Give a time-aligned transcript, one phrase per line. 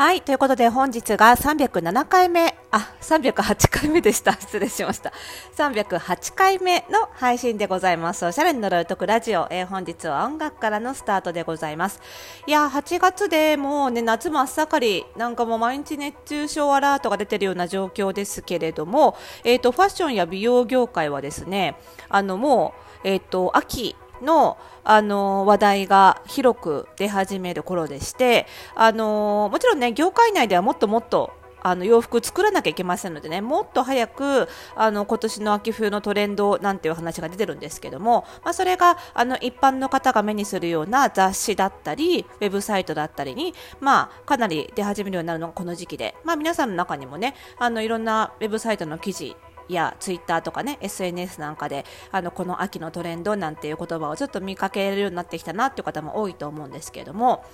[0.00, 0.22] はい。
[0.22, 4.32] ということで本日が307回目、あ、308回目でした。
[4.40, 5.12] 失礼しました。
[5.58, 8.24] 308回目の配信でございます。
[8.24, 12.00] おしゃれに呪うとくラジオ、えー、本日は音楽からのスタートでございます。
[12.46, 21.76] いや、8月でもうね、夏真っ盛り、なんかもう毎日熱中症アラートが出てるような状況ですけれども、えっ、ー、と、ファッションや美容業界はですね、
[22.08, 22.72] あの、も
[23.04, 49.36] う、えっ、ー、と、秋、の、あの話題が広く出始める頃でして、あのもちろんね、業界内ではもっともっとあの洋服作らなきゃいけませんのでね、もっと早くあの今年の秋冬のトレンドなんていう話が出てるんですけども、まあ、それがあの一般の方が目にするような雑誌だったり、ウェブサイトだったりに、まあ、かなり出始めるようになるのがこの時期で、まあ、皆さんの中にもね、あのいろんなウェブサイトの記事
[49.72, 57.44] やツイッターとかね SNS なんかであのこの秋のトレンドなんていう言葉をちょっと見かけるようになってきたなっていう方も多いと思うんですけれども、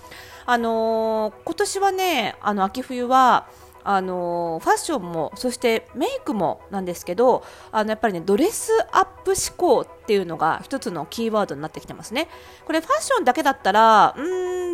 [0.45, 3.49] あのー、今年はねあの秋冬は
[3.89, 12.29] あのファッションもそしてメイクもなんですけどあのやっぱりねドレスアップ志向っていうのが一つのキーワードになってきてますね。
[12.65, 14.23] これファッションだけだったらう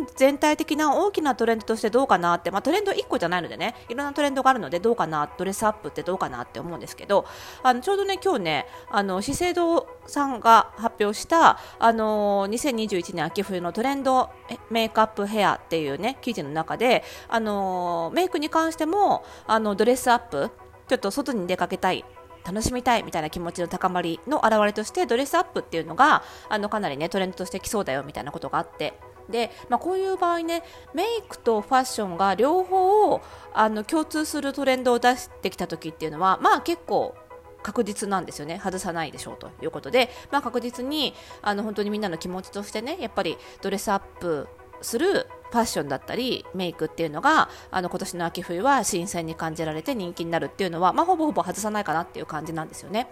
[0.01, 7.25] ん全体的な大きなトレンドとしてどうかなって、まあ、トレンド1個じゃないのでねいろんなトレンドがあるのでどうかなドレスアップってどうかなって思うんですけど
[7.61, 14.29] あのちょうどね今日ねあの資生堂さんが発表したあの2021年秋冬のトレンド
[14.69, 20.51] メイクアップヘアっていうね記事の中であのメイクに関してもあのドレスアップ
[20.87, 22.05] ちょっと外に出かけたい
[22.45, 28.93] 楽しみたいみたいな気持ちの高まりの表れとしてドレスアップっていうのがあのかなりねトレンドとしてきそうだよみたいなことがあって。
[29.29, 33.21] で、まあ、こういう場合ねメイクとファッションが両方
[33.53, 37.15] あの共通するトレンドを出してきた時っていうのはまあ結構
[37.63, 44.47] 確実なんですよね外さないでしょうということで、まあ、確実にあの本当にみんなの気持ちとしてねやっぱりドレスアップ
[44.81, 53.07] するファッションだったりメイクっていうのがあの今年の秋冬は新鮮に感じられて人気になるっていうのは、まあ、ほぼほぼ外さないかなっていう感じなんですよね。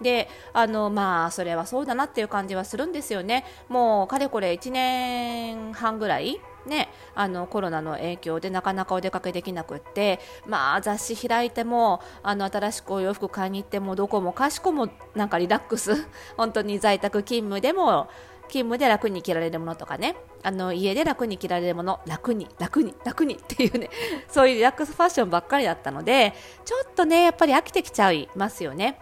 [0.00, 3.44] であのまあそれはそうだなっていう感じはするんですよね。
[3.68, 16.06] もうかれこれ1年半ぐらいね、あのコロナの影響でなかなかお出かけできなくって、まあ、雑誌開いてもあの新しくお洋服買いに行ってもどこもかしこもなんかリラックス
[16.36, 18.08] 本当に在宅勤務でも
[18.48, 20.16] 勤務で楽に着られるものとかね。
[20.42, 23.90] あの家で楽に着られるもの楽に楽に楽に っていうね
[24.26, 26.32] そういうリラックスファッションばっかりだったので
[26.64, 28.98] ちょっとねやっぱり飽きてきちゃいますよね。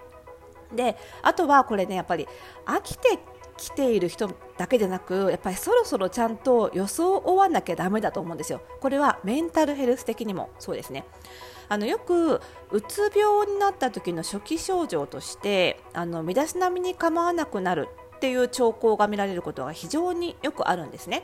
[0.75, 2.29] であとはこれねやっぱり
[2.67, 3.19] 飽きて
[3.59, 8.63] 来ている人だけでなくやっぱりそろそろちゃんと予想を追わなきゃだめだと思うんですよ。
[8.81, 11.05] これはメンタルヘルス的にもそうですね。
[11.69, 21.23] あのよくうつ病になった時の初期症状としてあの身だしなみに構わなくなるっていう兆候が見られることが非常によくあるんですね。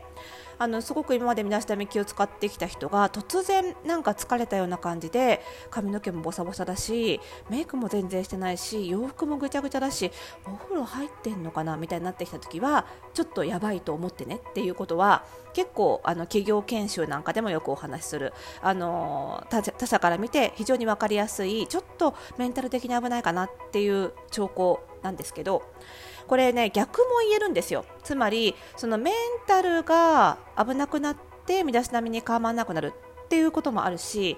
[0.59, 10.13] あのすごく今まで身だしなみ気を使ってきた人が突然なんか疲れたような感じで髪の毛もボサボサだしメイクも全然してないし洋服もぐちゃぐちゃだし
[10.47, 25.63] お風呂入ってんのかなみたいになってきた時はちょっとやばいと思ってねっていうことは結構あの企業研修なんかでもよくお話しするあの他者から見て非常に分かりやすいちょっとメンタル的に危ないかなっていう兆候なんですけど
[26.27, 29.15] これね逆も言えるんですよつまりそのメン
[29.47, 31.17] タルが危なくなっ
[31.47, 32.93] て身だしなみに構わなくなる
[33.25, 34.37] っていうこともあるし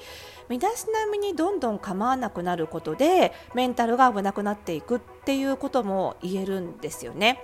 [0.49, 7.43] 身だしなみにどんどん構わなくなることでメンタルが危なくなっていくっていうことも言えるんですよね。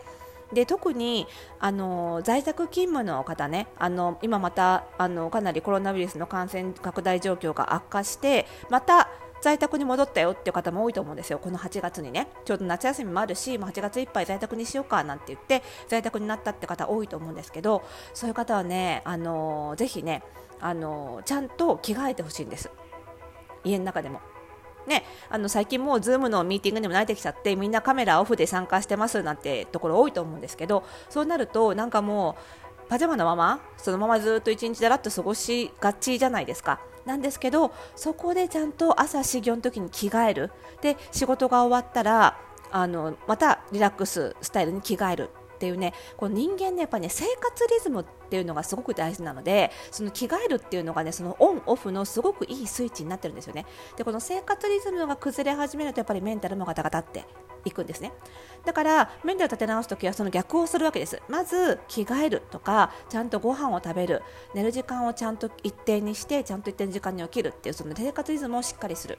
[0.52, 1.26] で特に
[1.60, 9.08] あの在宅勤務の方ねあの今またあのかなりコロナウイルスの感染拡大状況が悪化してまた
[9.42, 17.82] 在宅に戻ったよっていう方も多いと思うんですよ、この8月にね、ちょうど夏休みもあるし、8月いっぱい在宅にしようかなんて言って、在宅になったって方多いと思うんですけど、
[18.14, 20.22] そういう方はね、あのー、ぜひね、
[20.60, 22.70] あのー、ちゃんと着替えてほしいんです、
[23.64, 24.20] 家の中でも。
[24.86, 32.36] ね、あの最近もう Zoom のミーティングにも慣れてきちゃってみんなカメラオフで参加してますなんてところ多いと思うんですけどそうなるとなんかも
[32.86, 36.80] うパジャマのままそのままずっと一日だらっと過ごしがちじゃないですか。
[37.04, 40.50] なんですけどそこでちゃんと朝始業の時に着替える。
[40.80, 42.38] で仕事が終わったら
[42.70, 53.66] あのまたリラックススタイルに着替えるっていうねこの人間ねやっぱりね生活リズムっっていうのがすごく大事なのでその着替えるっていうのがねそのオンオフのすごくいいスイッチになってるんですよね。
[53.96, 57.24] でこの生活リズムが崩れ始めるとやっぱりメンタルもガタガタって
[57.64, 58.12] いくんですね。
[58.64, 61.20] だからメンタル立て直す時はその逆をするわけです。
[61.28, 64.22] まず着替えるとかちゃんとご飯を食べる。
[64.54, 69.18] 寝る時間をちゃんと一定にしてちゃんと一定の時間に起きるっていうその生活リズムをしっかりする。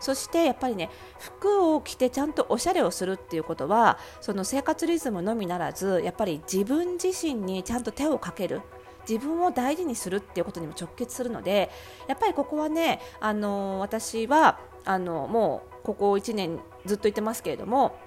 [0.00, 8.62] そしてやっぱりね服を着てちゃんとおしゃれをするっていうことはその生活リズムのみならずやっぱり自分自身にちゃんと手をかける。
[9.08, 11.70] 自分を大事にするっていうことにも直結するので
[12.08, 17.98] やっぱりここはねあの私はあのもうここ1年ずっと言ってますけれども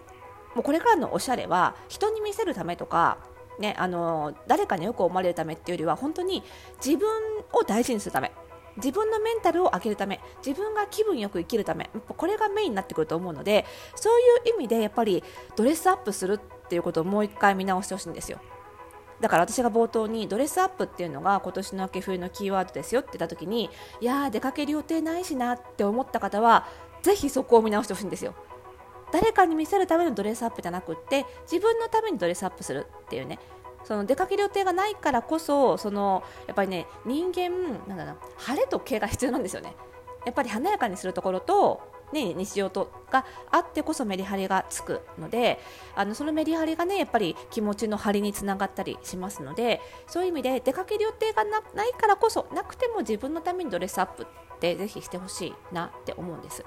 [0.56, 3.20] もうこれからのおしゃれは人に見せるためとか
[3.60, 6.44] ね、あの誰かによく思われるためっていうよりは本当に
[6.84, 7.10] 自分
[7.54, 8.32] を大事にするため
[8.76, 14.20] 自分のメンタルを上げるため自分が気分よく生きるためこれがメインになってくると思うのでそう
[14.50, 15.24] いう意味でやっぱり
[15.56, 18.40] ドレスアップするっていうことをもう一回見直してほしいんですよ。
[19.20, 23.70] だから私が冒頭にドレスアップっていうのが今年の秋冬のキーワードですよって言った時に
[24.00, 26.68] いやー出かける予定ないしなって思った方は
[27.02, 28.36] ぜひそこを見直してほしいんですよ。
[29.12, 33.40] 誰かに見せるためのドレスアップじゃなくって自分のためにドレスアップするっていうね。
[33.86, 39.76] その出かける予定がないからこそそのやっぱりね人間なんだな晴れと毛が必要なんですよね。
[40.26, 41.82] やっぱり華やかにするところと
[42.14, 45.60] ね、日常とがあってこそメリハリがつくので
[45.96, 51.62] あのそのメリハリがねやっぱり気持ちの張りにつながったりしますのでそういう意味で出かける予定がない
[52.00, 56.64] からこそなくても自分のためにドレスアップってぜひしてほしいなって思うんです。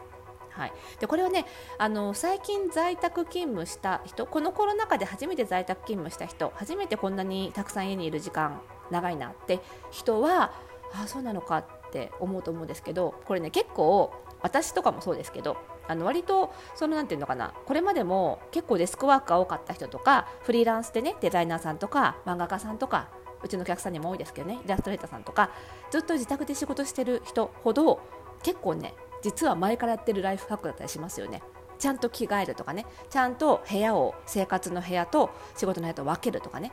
[0.50, 1.46] はい、でこれはね
[1.78, 8.60] あの最近在宅勤務した人このコロナ禍で初めて在宅勤務した人初めてこんなにたくさん家にいる時間
[8.90, 9.60] 長いなって
[9.90, 10.52] 人は
[10.92, 15.56] あそうなのかって思うと思うんですけどこれね結構私とかもそうですけど
[15.88, 23.08] あの割とそのなんていうのかなこれまでも結構デスクワークが多かった人とかフリーランスでねデザイナーさんとか漫画家さんとか
[23.42, 25.50] うちのお客さんにも多いですけどねイラストレーターさんとか
[25.90, 28.00] ずっと自宅で仕事してる人ほど
[28.42, 31.42] 結構ね実は前からやってるライフハックだったりしますよね。
[31.78, 36.72] ちゃんと着替えるとかねちゃんと部屋を生活の部屋と仕事の部屋と分けるとかね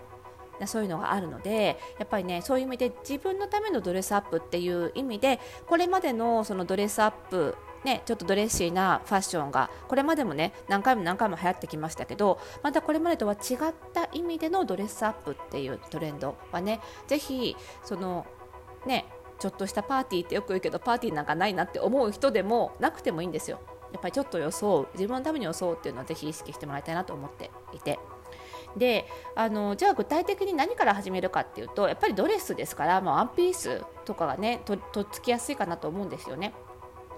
[0.66, 17.56] そういうのがあるのでやっぱりねそういう意味で自分のためのドレスアップっていう意味でこれまでのそのドレスアップね、ちょっとドレッシーなファッションがこれまでもね何回も何回も流行ってきましたけどまたこれまでとは違った意味でのドレスアップっていうトレンドはねぜひ
[17.86, 18.26] その
[18.86, 19.06] ね
[19.40, 23.62] ちょっとしたパーティーってよく言うけどパーティーなんかないなって思う人でもなくてもいいんですよ。
[23.94, 28.00] やっぱりちょっと予想自分のために予想っていうのはぜひ意識してもらいたいなと思っていて。
[28.76, 29.06] で
[29.36, 36.54] あのじゃあ具体的に何から始めるかっていうとやっぱりドレスですから、まあ、ワンピースとかがねととっつきやすいかなと思うんですよね。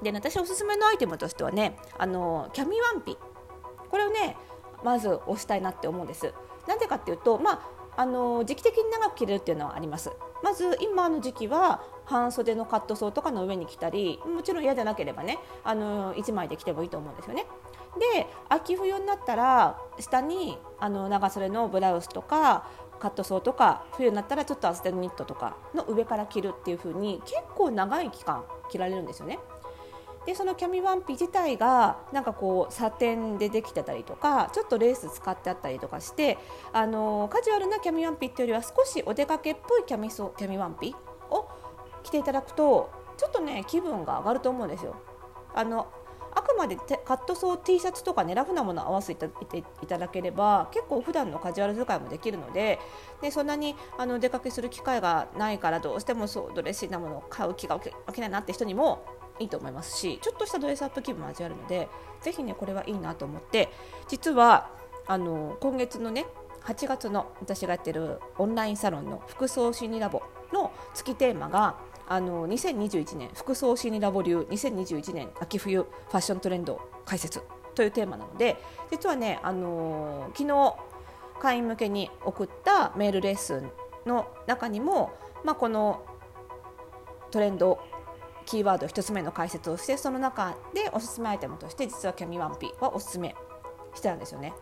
[0.03, 3.17] で、ね、私おすすめのアイテムとしてはねあのキャミワンピ。
[3.89, 4.37] これをね
[4.83, 6.33] まず押したいなって思うんです。
[6.67, 7.53] なんでかっていうとま
[7.95, 10.11] ああの時期的に長く着れるっていうのはあります。
[10.41, 17.45] まず今の時期は半袖のカットソーとかの上に着たりもちろん嫌でなければねあの1枚で着てもいいと思うんですよね。
[17.97, 22.67] で秋冬になったら下にあの長袖のブラウスとか
[22.99, 29.39] カットソーとか冬になったらちょっと厚手のニットとかの上から着るっていう風に結構長い期間着られるんですよね。
[30.25, 36.37] でそのキャミワンピ自体がなんかこうサテンでできてたりとかちょっとレース使ってあったりとかして
[36.73, 40.93] あのカジュアルなキャミワンピっていうよりは少しお出かけっぽいキャミソキャミワンピ
[41.31, 41.47] を
[42.03, 44.95] 着ていただくとちょっとね気分が上がると思うんですよ。
[45.55, 45.87] あの
[46.39, 49.29] あくまでカットソー T シャツとかねラフなものを合わせて
[49.81, 52.79] いただければ結構普段のカジュアル使いもできるので
[53.21, 59.03] でそんなにあの出かけする機会がないからどうしてもそうドレッシーなものを買う気が起きないなって人にも
[59.39, 61.89] いいと思いますしちょっとしたドレスアップ気分も味わえるので
[62.21, 63.69] ぜひねこれはいいなと思って
[64.07, 64.69] 実は
[65.07, 66.25] あの今月のね
[66.65, 70.21] 8月の私がやってるオンラインサロンの服装心理ラボ
[70.53, 77.41] の月テーマがあの2021年服装心理ラボ流2021年秋冬ファッショントレンド解説
[77.75, 78.57] というテーマなので
[78.91, 80.75] 実はね、あの昨日
[81.39, 83.71] 会員向けに送ったメールレッスン
[84.05, 85.13] の中にも、
[85.43, 86.03] まあ、この
[87.31, 87.79] トレンド
[88.45, 93.35] キーワード1つ目の解説をしてその中でおすすめアイテムとして実はキャミワンピはおすすめ
[93.93, 94.53] してたんですよね。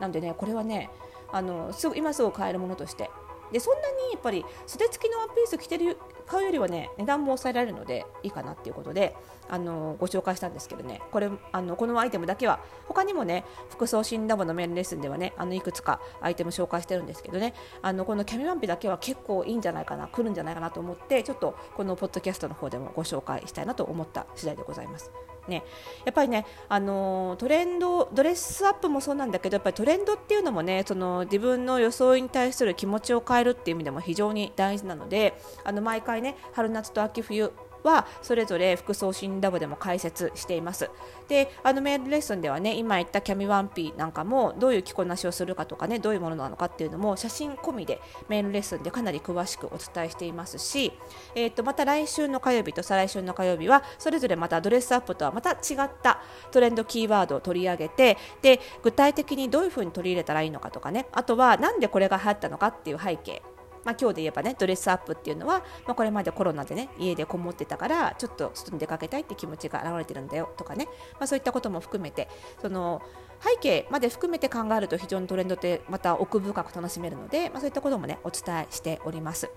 [0.00, 0.90] なのでねこれはね
[1.32, 3.10] あのすぐ今すぐ買えるものとして。
[3.52, 9.16] でそんなにやっぱり袖付きのワンピース着てる買うよりはね値段も抑えられるのでいいかなっていうことで
[9.48, 11.00] あのご紹介したんですけどね。
[11.10, 17.54] これあのこのアイテムだけは他にもね服装診ラボのメールレッスンではねあのいくつかアイテム紹介してるんですけどね。
[17.80, 25.10] あのこのキャミワンピだけは結構いいんじゃないかな来るんじゃないかなと思ってちょっとこのポッドキャストの方でもご紹介したいなと思った次第でございます。
[25.48, 25.64] ね、
[26.04, 37.52] やっぱりね、あのトレンドドレスアップもそうなんだけどやっぱりトレンドっていうのもねその自分の装いに対する気持ちを変えるっていう意味でも非常に大事なのであの毎回ね春夏と秋冬
[37.88, 40.90] はそれぞれ服装診ラボでも解説しています。
[41.28, 50.92] であのメールレッスンではね今言ったキャミワンピーなんかもどういう着こなしをするかとかねどういうものなのかっていうのも写真込みでメールレッスンでかなり詳しくお伝えしていますし、
[51.34, 63.42] えー、とまた来週の火曜日と再来週の火曜日はそれぞれまたドレスアップとはまた違ったトレンドキーワードを取り上げてで具体的にどういうふうに取り入れたらいいのかとかねあとは何でこれが流行ったのかっていう背景
[63.88, 72.28] まあ、今日で言えばねドレスアップっていうのは、まあ、これまでコロナでね家でこもってたからちょっと外に出かけたいって気持ちが表れてるんだよとかね、まあ、そういったことも含めて
[72.60, 73.00] その
[73.40, 79.48] 背景まで含めて考えると非常にトレンドってまた奥深く楽しめるので、まあ、そういったこともねお伝えしております。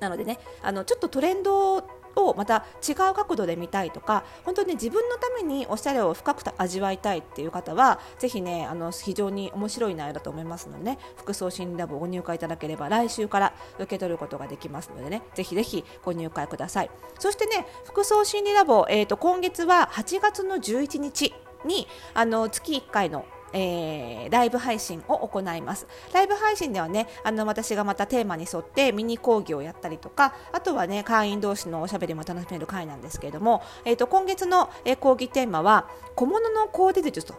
[0.00, 16.90] なのでねあのちょっとトレンドをまた違う角度で見たいとか本当に、自分のためにおしゃれを深く味わいたいっていう方はぜひねあの非常に面白い内容だと思いますのでね服装心理ラボをご入会いただければ来週から受け取ることができますのでねぜひぜひご入会ください。
[17.18, 25.86] そしてね服装心理ラボ、えーと、今月は8月の11日にあの月1回のえー、ライブ配信を行います。
[26.12, 37.34] ライブ配信ではねあの私がまたテーマに沿ってミニ講義をやったりとかあとはね会員同士のおしゃべりも楽しめる会なんですけれども、えーと、今月の、えー、講義テーマは小物のコーデ術と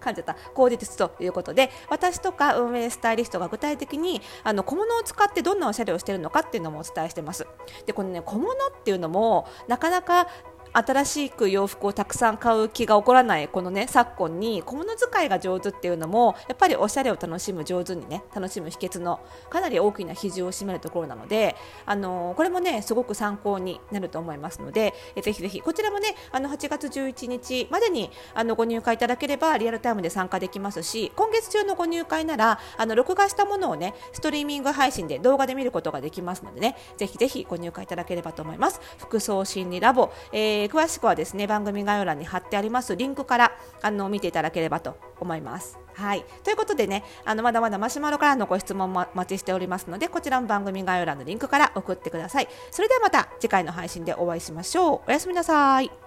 [0.00, 0.34] 噛んじゃった。
[0.54, 7.46] コーデ術ということで私とか運営スタイリストが具体的にあの小物を使ってどんなおしゃれをしているのかっていうのもお伝えしてます。
[7.86, 10.28] でこのね小物っていうのもなかなか
[10.74, 21.54] 新しく洋服をたくさん買う気が起こらないこのね昨今に小物使いが上手っていうのもやっぱりおしゃれを楽しむ上手にね楽しむ秘訣のかなり大きな比重を占めるところなので
[21.86, 38.80] あのー、これもねすごく参考になると思いますのでえぜひぜひこちらもねあの8月11日までにあのご入会いただければリアルタイムで参加できますし今月中のご入会ならあの録画したものをねストリーミング配信で動画で見ることができますのでねぜひぜひご入会いただければと思います。
[38.98, 43.52] 服装心理ラボ、えーー、詳しくはですね番組概要欄に貼ってありますリンクから
[43.82, 45.78] あの見ていただければと思います。
[45.94, 52.48] はい、ということでねあのまだまだマシュマロからのご質問もお待ちしておりますのでこちらも番組概要欄のリンクから送ってください。
[52.70, 55.00] それではまた次回の配信でお会いしましょう。
[55.08, 56.03] おやすみなさい。